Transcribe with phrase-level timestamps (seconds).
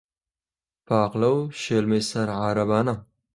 [0.87, 2.95] پاقلە و شێلمەی سەر عارەبانە